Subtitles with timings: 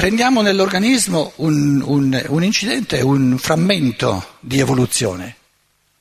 [0.00, 5.36] Prendiamo nell'organismo un, un, un incidente, un frammento di evoluzione,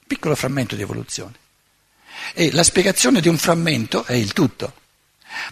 [0.07, 1.33] piccolo frammento di evoluzione.
[2.33, 4.71] E la spiegazione di un frammento è il tutto.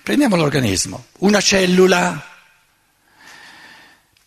[0.01, 2.25] Prendiamo l'organismo, una cellula.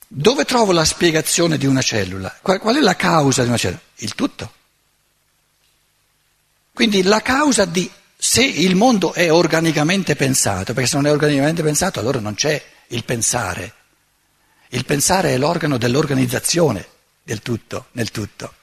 [0.07, 2.41] Dove trovo la spiegazione di una cellula?
[2.43, 3.81] Qual, qual è la causa di una cellula?
[3.97, 4.53] Il tutto.
[6.75, 11.63] Quindi la causa di se il mondo è organicamente pensato, perché se non è organicamente
[11.63, 13.77] pensato allora non c'è il pensare.
[14.73, 16.87] Il pensare è l'organo dell'organizzazione
[17.23, 18.55] del tutto, nel tutto.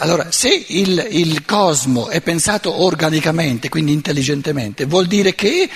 [0.00, 5.68] Allora, se il, il, cosmo è pensato organicamente, quindi intelligentemente, vuol dire che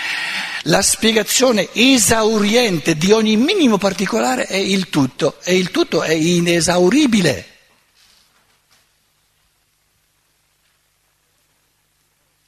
[0.65, 7.47] la spiegazione esauriente di ogni minimo particolare è il tutto e il tutto è inesauribile.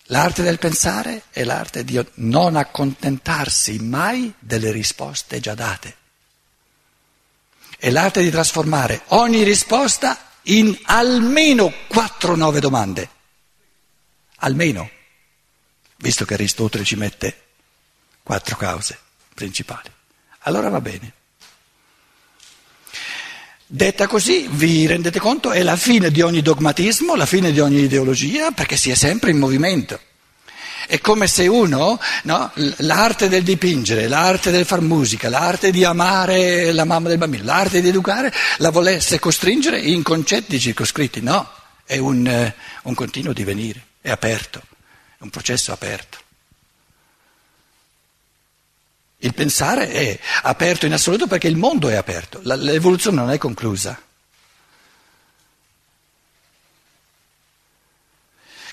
[0.08, 6.02] L'arte del pensare è l'arte di non accontentarsi mai delle risposte già date.
[7.78, 13.08] È l'arte di trasformare ogni risposta in almeno quattro nove domande.
[14.36, 14.90] Almeno,
[15.96, 17.42] visto che Aristotele ci mette
[18.22, 18.98] quattro cause
[19.34, 19.90] principali.
[20.40, 21.12] Allora va bene.
[23.66, 27.80] Detta così, vi rendete conto, è la fine di ogni dogmatismo, la fine di ogni
[27.80, 29.98] ideologia, perché si è sempre in movimento.
[30.86, 36.72] È come se uno, no, l'arte del dipingere, l'arte del far musica, l'arte di amare
[36.72, 41.20] la mamma del bambino, l'arte di educare, la volesse costringere in concetti circoscritti.
[41.20, 41.50] No,
[41.84, 44.62] è un, eh, un continuo divenire, è aperto,
[45.18, 46.18] è un processo aperto.
[49.18, 53.98] Il pensare è aperto in assoluto perché il mondo è aperto, l'evoluzione non è conclusa.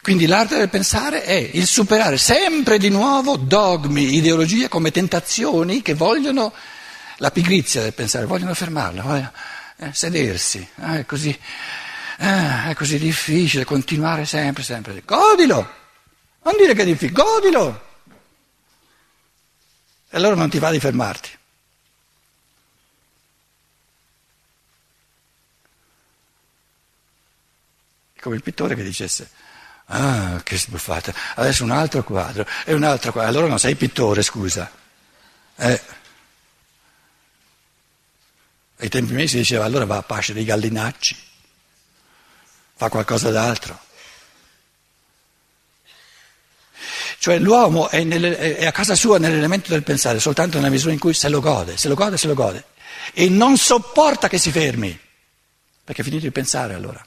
[0.02, 5.94] Quindi l'arte del pensare è il superare sempre di nuovo dogmi, ideologie come tentazioni che
[5.94, 6.52] vogliono
[7.17, 9.31] la pigrizia del pensare, vogliono fermarla, vogliono
[9.77, 10.67] eh, sedersi.
[10.75, 11.29] Eh, è, così,
[12.17, 15.03] eh, è così difficile continuare sempre, sempre.
[15.06, 15.72] Godilo!
[16.41, 17.89] Non dire che è difficile, godilo!
[20.09, 21.29] E allora non ti va di fermarti.
[28.19, 29.29] Come il pittore che dicesse
[29.86, 31.14] Ah, che sbuffata.
[31.36, 33.30] Adesso un altro quadro e un altro quadro.
[33.30, 34.69] Allora non sei pittore, scusa.
[35.56, 35.81] Eh.
[38.78, 41.16] Ai tempi miei si diceva allora va a pasce dei gallinacci,
[42.75, 43.80] fa qualcosa d'altro.
[47.19, 50.98] Cioè l'uomo è, nelle, è, a casa sua nell'elemento del pensare soltanto nella misura in
[50.98, 52.66] cui se lo gode, se lo gode, se lo gode.
[53.13, 55.00] E non sopporta che si fermi,
[55.84, 57.06] perché è finito di pensare allora.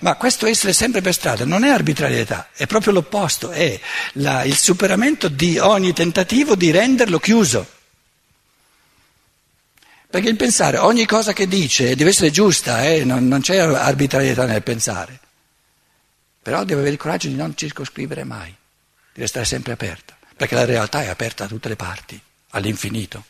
[0.00, 3.78] Ma questo essere sempre per strada non è arbitrarietà, è proprio l'opposto, è
[4.14, 7.80] la, il superamento di ogni tentativo di renderlo chiuso.
[10.08, 13.04] Perché il pensare, ogni cosa che dice deve essere giusta, eh?
[13.04, 15.18] non, non c'è arbitrarietà nel pensare.
[16.42, 18.54] Però deve avere il coraggio di non circoscrivere mai,
[19.12, 22.20] di restare sempre aperta, perché la realtà è aperta da tutte le parti,
[22.50, 23.24] all'infinito.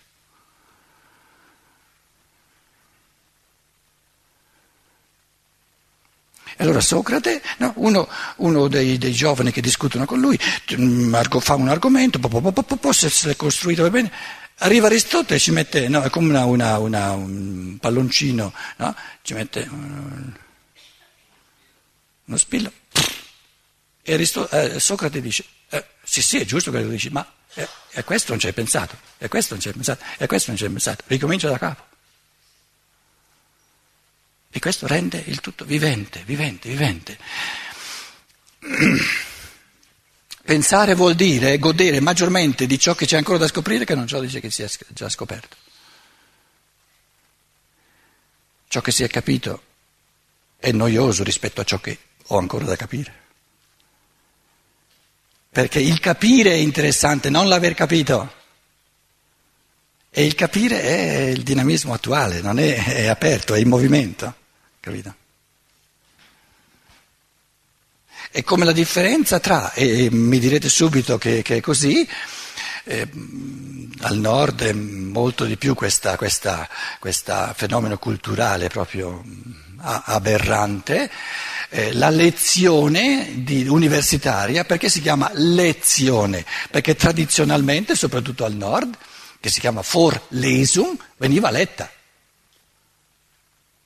[6.58, 10.38] Allora Socrate, no, uno, uno dei, dei, giovani che discutono con lui,
[10.74, 14.10] mm, fa un argomento, po, po, po, se è costruito bene,
[14.58, 18.96] arriva Aristotele e ci mette, no, è come una, una, una, un palloncino, no?
[19.22, 20.32] ci mette um,
[22.24, 22.72] uno spillo,
[24.02, 27.68] e Aristotele, eh, Socrate dice, eh, sì sì è giusto che lo dici, ma eh,
[27.90, 30.58] e questo non ci hai pensato, e questo non ci hai pensato, e questo non
[30.58, 31.90] ci hai pensato, ricomincia da capo.
[34.54, 37.18] E questo rende il tutto vivente, vivente, vivente.
[40.44, 44.20] Pensare vuol dire godere maggiormente di ciò che c'è ancora da scoprire che non ciò
[44.20, 45.56] che si è già scoperto.
[48.68, 49.62] Ciò che si è capito
[50.58, 53.20] è noioso rispetto a ciò che ho ancora da capire.
[55.48, 58.34] Perché il capire è interessante, non l'aver capito.
[60.10, 64.40] E il capire è il dinamismo attuale, non è, è aperto, è in movimento.
[64.82, 65.14] Capito?
[68.32, 72.04] È come la differenza tra, e mi direte subito che, che è così,
[72.84, 73.08] eh,
[74.00, 76.58] al nord è molto di più questo
[77.54, 79.22] fenomeno culturale proprio
[79.78, 81.08] aberrante,
[81.68, 86.44] eh, la lezione di, universitaria, perché si chiama lezione?
[86.72, 88.96] Perché tradizionalmente, soprattutto al nord,
[89.38, 91.88] che si chiama Vorlesung, veniva letta.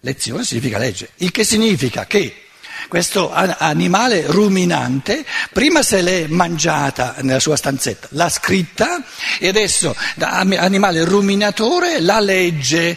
[0.07, 2.45] Lezione significa legge, il che significa che
[2.87, 9.03] questo animale ruminante, prima se l'è mangiata nella sua stanzetta, l'ha scritta
[9.41, 12.97] e adesso da animale ruminatore la legge.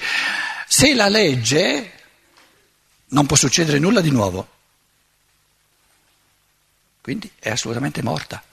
[0.68, 1.94] Se la legge
[3.08, 4.48] non può succedere nulla di nuovo.
[7.02, 8.44] Quindi è assolutamente morta.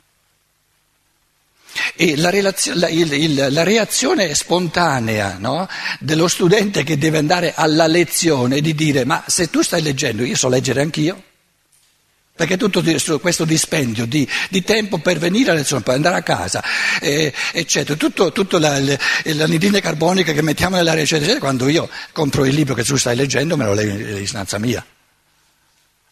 [1.97, 5.67] E la, relazio- la, il, il, la reazione spontanea no,
[5.99, 10.37] dello studente che deve andare alla lezione di dire ma se tu stai leggendo io
[10.37, 11.23] so leggere anch'io.
[12.37, 12.83] Perché tutto
[13.19, 16.63] questo dispendio di, di, tempo per venire a lezione, per andare a casa,
[17.01, 22.45] eh, eccetera, tutto, tutto la, l'anidride carbonica che mettiamo nell'aria, eccetera, eccetera, quando io compro
[22.45, 24.85] il libro che tu stai leggendo me lo leggo in stanza mia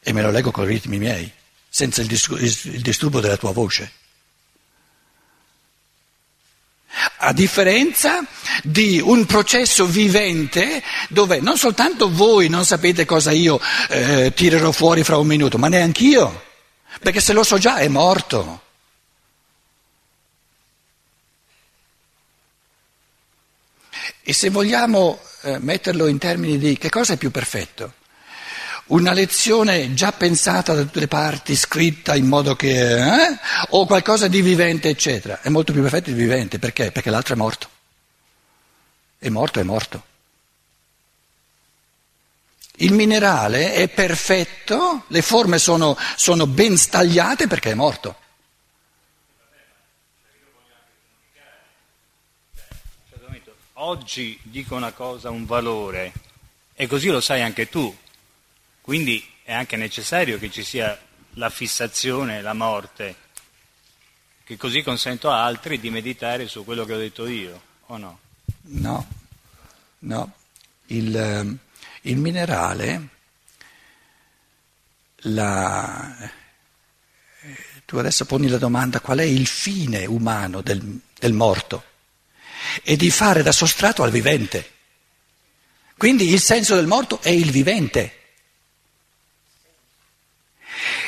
[0.07, 1.31] e me lo leggo con i ritmi miei,
[1.69, 3.91] senza il, il disturbo della tua voce.
[7.25, 8.25] A differenza
[8.63, 15.03] di un processo vivente dove non soltanto voi non sapete cosa io eh, tirerò fuori
[15.03, 16.45] fra un minuto, ma neanche io,
[17.01, 18.61] perché se lo so già è morto.
[24.23, 27.93] E se vogliamo eh, metterlo in termini di che cosa è più perfetto?
[28.87, 32.97] Una lezione già pensata da tutte le parti, scritta in modo che...
[32.97, 33.39] Eh?
[33.71, 35.41] o qualcosa di vivente, eccetera.
[35.41, 36.93] È molto più perfetto di vivente, perché?
[36.93, 37.69] Perché l'altro è morto.
[39.19, 40.05] È morto, è morto.
[42.79, 48.17] Il minerale è perfetto, le forme sono, sono ben stagliate perché è morto.
[53.75, 56.13] Oggi dico una cosa, un valore,
[56.75, 57.95] e così lo sai anche tu,
[58.85, 61.01] quindi è anche necessario che ci sia
[61.37, 63.17] la fissazione, la morte,
[64.45, 68.19] che così consento a altri di meditare su quello che ho detto io, o no?
[68.65, 69.09] No,
[70.01, 70.35] no.
[70.89, 71.59] Il, ehm,
[72.03, 73.09] il minerale,
[75.17, 76.31] la,
[77.87, 81.85] tu adesso poni la domanda qual è il fine umano del, del morto?
[82.83, 84.73] È di fare da sostrato al vivente.
[85.97, 88.19] Quindi il senso del morto è il vivente.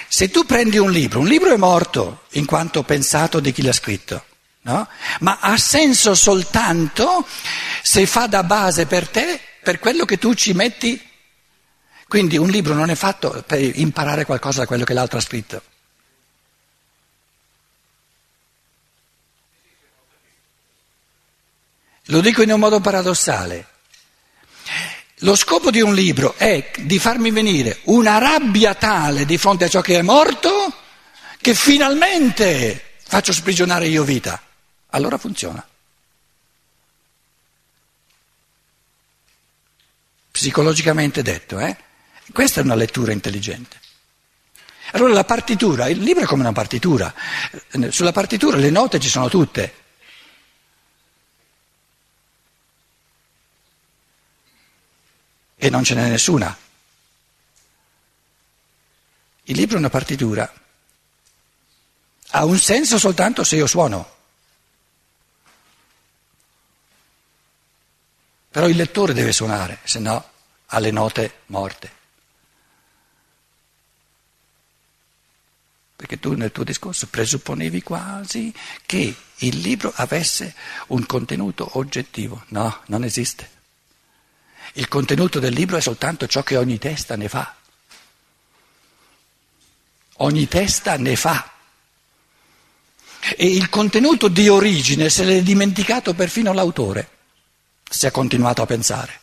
[0.08, 3.73] Se tu prendi un libro, un libro è morto in quanto pensato di chi l'ha
[3.73, 4.25] scritto,
[4.62, 4.88] no?
[5.20, 7.26] ma ha senso soltanto
[7.82, 11.03] se fa da base per te, per quello che tu ci metti.
[12.08, 15.62] Quindi un libro non è fatto per imparare qualcosa da quello che l'altro ha scritto.
[22.11, 23.67] Lo dico in un modo paradossale.
[25.20, 29.68] Lo scopo di un libro è di farmi venire una rabbia tale di fronte a
[29.68, 30.50] ciò che è morto
[31.40, 34.42] che finalmente faccio sprigionare io vita.
[34.88, 35.66] Allora funziona.
[40.30, 41.74] Psicologicamente detto, eh?
[42.30, 43.80] Questa è una lettura intelligente.
[44.92, 47.14] Allora la partitura, il libro è come una partitura.
[47.88, 49.85] Sulla partitura le note ci sono tutte.
[55.66, 56.56] E non ce n'è nessuna.
[59.48, 60.52] Il libro è una partitura,
[62.30, 64.14] ha un senso soltanto se io suono.
[68.50, 70.30] Però il lettore deve suonare, se no
[70.66, 71.94] ha le note morte.
[75.96, 78.54] Perché tu nel tuo discorso presupponevi quasi
[78.84, 80.55] che il libro avesse
[80.88, 82.44] un contenuto oggettivo.
[82.48, 83.56] No, non esiste.
[84.78, 87.54] Il contenuto del libro è soltanto ciò che ogni testa ne fa.
[90.18, 91.50] Ogni testa ne fa.
[93.36, 97.08] E il contenuto di origine se l'è dimenticato perfino l'autore,
[97.88, 99.20] se ha continuato a pensare.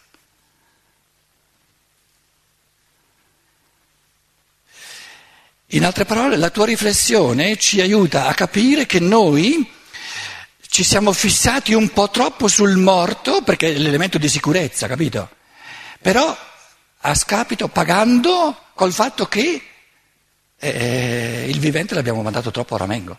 [5.67, 9.71] In altre parole, la tua riflessione ci aiuta a capire che noi
[10.67, 15.41] ci siamo fissati un po' troppo sul morto, perché è l'elemento di sicurezza, capito?
[16.03, 16.37] Però
[17.05, 19.61] a scapito, pagando col fatto che
[20.57, 23.17] eh, il vivente l'abbiamo mandato troppo a ramengo.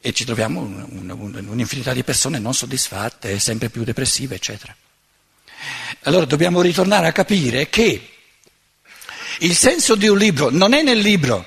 [0.00, 4.74] E ci troviamo un, un, un'infinità di persone non soddisfatte, sempre più depressive, eccetera.
[6.04, 8.14] Allora dobbiamo ritornare a capire che
[9.40, 11.46] il senso di un libro non è nel libro,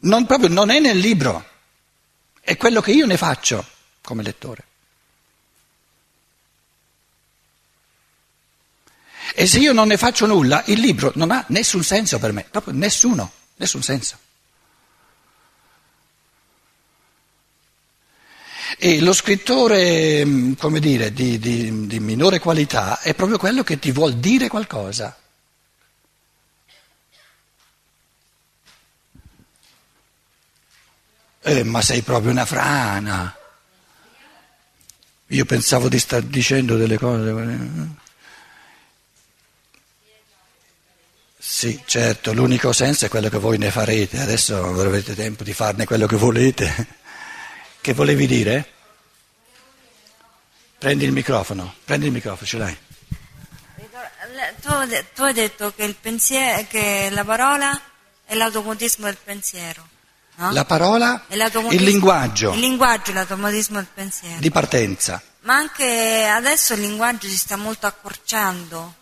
[0.00, 1.48] non, proprio non è nel libro,
[2.42, 3.66] è quello che io ne faccio
[4.02, 4.64] come lettore.
[9.40, 12.44] E se io non ne faccio nulla, il libro non ha nessun senso per me,
[12.50, 14.18] proprio nessuno, nessun senso.
[18.78, 23.78] E lo scrittore, mm, come dire, di, di, di minore qualità è proprio quello che
[23.78, 25.16] ti vuol dire qualcosa.
[31.42, 33.36] Eh, ma sei proprio una frana.
[35.28, 37.30] Io pensavo di star dicendo delle cose.
[37.30, 38.07] Eh.
[41.58, 45.52] Sì, certo, l'unico senso è quello che voi ne farete, adesso non avete tempo di
[45.52, 46.86] farne quello che volete.
[47.80, 48.72] Che volevi dire?
[50.78, 52.78] Prendi il microfono, prendi il microfono, ce l'hai.
[54.60, 57.80] Tu, hai detto che, pensiero, che la parola
[58.24, 59.84] è l'automatismo del pensiero.
[60.36, 60.52] No?
[60.52, 62.52] La parola, il linguaggio.
[62.52, 64.38] Il linguaggio è l'automatismo del pensiero.
[64.38, 65.20] Di partenza.
[65.40, 68.97] Ma anche adesso il linguaggio si sta molto accorciando.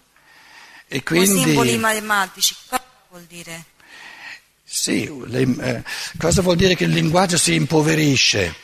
[0.88, 1.34] E quindi...
[1.34, 2.54] Con simboli matematici.
[2.68, 3.64] Cosa vuol dire?
[4.64, 5.82] Sì, le, eh,
[6.18, 8.54] cosa vuol dire che il linguaggio si impoverisce?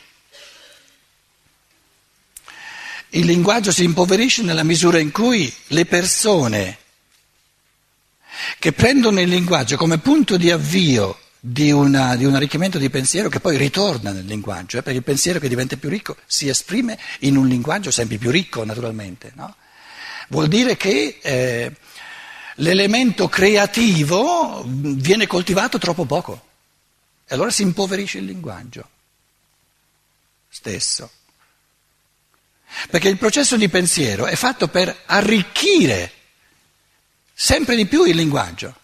[3.09, 6.77] Il linguaggio si impoverisce nella misura in cui le persone
[8.59, 13.29] che prendono il linguaggio come punto di avvio di, una, di un arricchimento di pensiero
[13.29, 16.97] che poi ritorna nel linguaggio, eh, perché il pensiero che diventa più ricco si esprime
[17.19, 19.31] in un linguaggio sempre più ricco naturalmente.
[19.35, 19.55] No?
[20.29, 21.71] Vuol dire che eh,
[22.55, 26.41] l'elemento creativo viene coltivato troppo poco
[27.25, 28.89] e allora si impoverisce il linguaggio
[30.49, 31.09] stesso.
[32.89, 36.11] Perché il processo di pensiero è fatto per arricchire
[37.33, 38.75] sempre di più il linguaggio.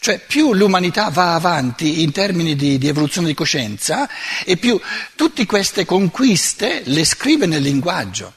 [0.00, 4.08] Cioè più l'umanità va avanti in termini di, di, evoluzione di coscienza
[4.44, 4.80] e più
[5.14, 8.34] tutte queste conquiste le scrive nel linguaggio.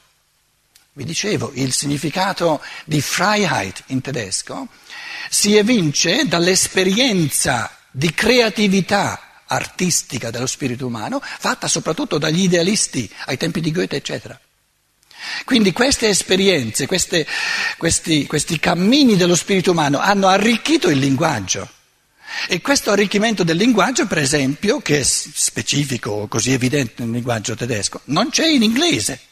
[0.98, 4.66] Vi dicevo, il significato di Freiheit in tedesco
[5.30, 13.60] si evince dall'esperienza di creatività artistica dello spirito umano, fatta soprattutto dagli idealisti ai tempi
[13.60, 14.40] di Goethe, eccetera.
[15.44, 17.24] Quindi queste esperienze, queste,
[17.76, 21.70] questi, questi cammini dello spirito umano hanno arricchito il linguaggio.
[22.48, 28.00] E questo arricchimento del linguaggio, per esempio, che è specifico, così evidente nel linguaggio tedesco,
[28.06, 29.27] non c'è in inglese.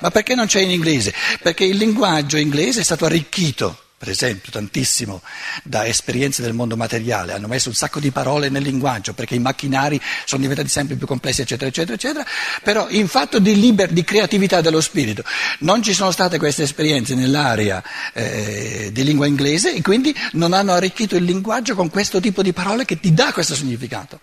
[0.00, 1.14] Ma perché non c'è in inglese?
[1.40, 5.22] Perché il linguaggio inglese è stato arricchito per esempio, tantissimo
[5.62, 9.38] da esperienze del mondo materiale, hanno messo un sacco di parole nel linguaggio perché i
[9.38, 12.26] macchinari sono diventati sempre più complessi, eccetera, eccetera, eccetera,
[12.64, 15.22] però in fatto di, liber, di creatività dello spirito
[15.60, 17.80] non ci sono state queste esperienze nell'area
[18.12, 22.52] eh, di lingua inglese e quindi non hanno arricchito il linguaggio con questo tipo di
[22.52, 24.18] parole che ti dà questo significato.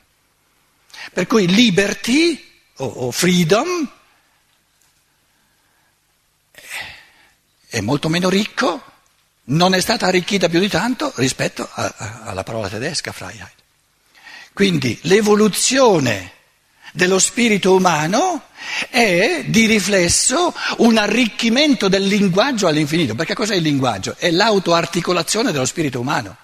[1.13, 2.38] Per cui liberty
[2.79, 3.89] o, o freedom
[7.69, 8.83] è molto meno ricco
[9.49, 13.53] non è stata arricchita più di tanto rispetto a, a, alla parola tedesca Freiheit.
[14.53, 16.33] Quindi l'evoluzione
[16.91, 18.43] dello spirito umano
[18.89, 24.15] è di riflesso un arricchimento del linguaggio all'infinito, perché cos'è il linguaggio?
[24.17, 26.35] È l'autoarticolazione dello spirito umano.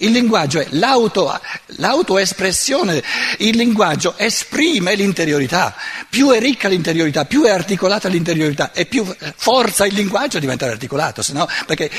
[0.00, 1.40] Il linguaggio è l'auto,
[1.76, 3.02] l'autoespressione,
[3.38, 5.74] il linguaggio esprime l'interiorità.
[6.08, 9.04] Più è ricca l'interiorità, più è articolata l'interiorità e più
[9.36, 11.48] forza il linguaggio a diventare articolato, no?
[11.66, 11.90] perché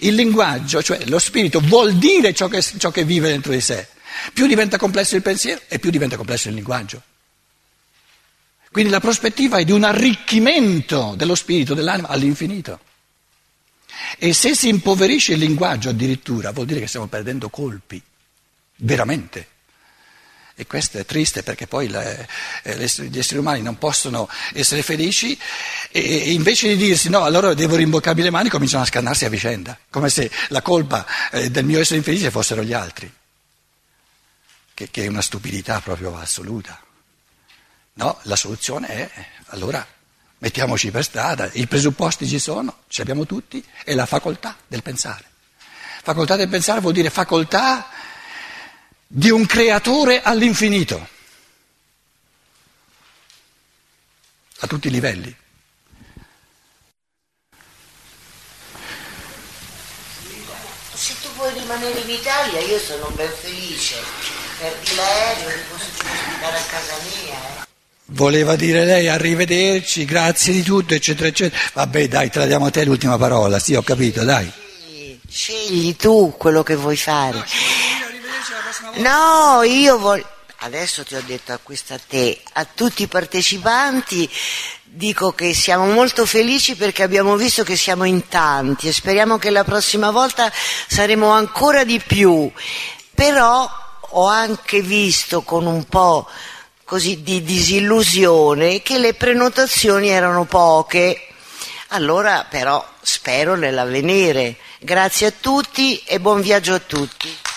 [0.00, 3.88] il linguaggio, cioè lo spirito, vuol dire ciò che, ciò che vive dentro di sé.
[4.32, 7.02] Più diventa complesso il pensiero e più diventa complesso il linguaggio.
[8.70, 12.78] Quindi la prospettiva è di un arricchimento dello spirito, dell'anima all'infinito.
[14.20, 18.02] E se si impoverisce il linguaggio addirittura vuol dire che stiamo perdendo colpi,
[18.78, 19.46] veramente.
[20.56, 22.28] E questo è triste perché poi le,
[22.64, 25.38] eh, gli esseri umani non possono essere felici
[25.92, 29.78] e invece di dirsi no, allora devo rimboccarmi le mani, cominciano a scannarsi a vicenda,
[29.88, 33.08] come se la colpa eh, del mio essere infelice fossero gli altri,
[34.74, 36.82] che, che è una stupidità proprio assoluta.
[37.92, 39.10] No, la soluzione è
[39.50, 39.86] allora
[40.38, 44.82] mettiamoci per strada, i presupposti ci sono, ce li abbiamo tutti, è la facoltà del
[44.82, 45.24] pensare.
[46.02, 47.90] Facoltà del pensare vuol dire facoltà
[49.06, 51.08] di un creatore all'infinito,
[54.60, 55.36] a tutti i livelli.
[60.94, 63.96] Se tu vuoi rimanere in Italia io sono ben felice,
[64.58, 67.62] perdi l'aereo, posso ospitare a casa mia.
[67.62, 67.67] Eh.
[68.12, 71.60] Voleva dire lei arrivederci, grazie di tutto, eccetera, eccetera.
[71.74, 74.50] Vabbè, dai, te la diamo a te l'ultima parola, sì, ho capito, dai.
[75.28, 77.44] Scegli tu quello che vuoi fare.
[78.94, 80.26] No, io voglio.
[80.60, 84.28] Adesso ti ho detto a questa a te, a tutti i partecipanti,
[84.84, 89.50] dico che siamo molto felici perché abbiamo visto che siamo in tanti e speriamo che
[89.50, 90.50] la prossima volta
[90.88, 92.50] saremo ancora di più.
[93.14, 96.26] Però ho anche visto con un po'
[96.88, 101.20] così di disillusione che le prenotazioni erano poche.
[101.88, 104.56] Allora però spero nell'avvenire.
[104.78, 107.47] Grazie a tutti e buon viaggio a tutti.